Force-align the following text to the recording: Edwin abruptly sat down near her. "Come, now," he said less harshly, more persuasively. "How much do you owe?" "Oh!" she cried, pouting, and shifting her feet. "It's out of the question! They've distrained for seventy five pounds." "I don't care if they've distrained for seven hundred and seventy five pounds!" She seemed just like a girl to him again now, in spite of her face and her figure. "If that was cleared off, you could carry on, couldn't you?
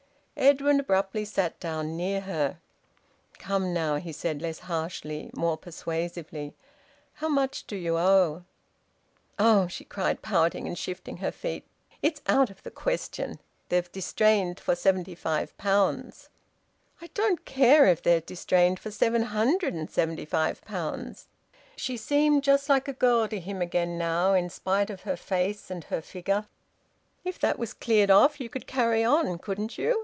Edwin 0.37 0.79
abruptly 0.79 1.23
sat 1.23 1.59
down 1.59 1.95
near 1.95 2.21
her. 2.21 2.57
"Come, 3.37 3.73
now," 3.75 3.97
he 3.97 4.11
said 4.11 4.41
less 4.41 4.59
harshly, 4.59 5.29
more 5.35 5.55
persuasively. 5.55 6.55
"How 7.15 7.27
much 7.27 7.67
do 7.67 7.75
you 7.75 7.95
owe?" 7.97 8.43
"Oh!" 9.37 9.67
she 9.67 9.83
cried, 9.85 10.23
pouting, 10.23 10.65
and 10.65 10.75
shifting 10.75 11.17
her 11.17 11.31
feet. 11.31 11.63
"It's 12.01 12.23
out 12.25 12.49
of 12.49 12.63
the 12.63 12.71
question! 12.71 13.37
They've 13.69 13.91
distrained 13.91 14.59
for 14.59 14.73
seventy 14.73 15.13
five 15.13 15.55
pounds." 15.59 16.29
"I 17.01 17.07
don't 17.13 17.45
care 17.45 17.85
if 17.85 18.01
they've 18.01 18.25
distrained 18.25 18.79
for 18.79 18.89
seven 18.89 19.21
hundred 19.23 19.75
and 19.75 19.91
seventy 19.91 20.25
five 20.25 20.63
pounds!" 20.65 21.27
She 21.75 21.97
seemed 21.97 22.43
just 22.43 22.67
like 22.67 22.87
a 22.87 22.93
girl 22.93 23.27
to 23.27 23.39
him 23.39 23.61
again 23.61 23.95
now, 23.95 24.33
in 24.33 24.49
spite 24.49 24.89
of 24.89 25.01
her 25.01 25.17
face 25.17 25.69
and 25.69 25.83
her 25.85 26.01
figure. 26.01 26.47
"If 27.23 27.37
that 27.41 27.59
was 27.59 27.73
cleared 27.75 28.09
off, 28.09 28.39
you 28.41 28.49
could 28.49 28.65
carry 28.65 29.03
on, 29.03 29.37
couldn't 29.37 29.77
you? 29.77 29.99